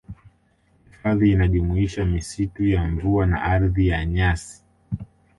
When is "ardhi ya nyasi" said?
3.43-4.63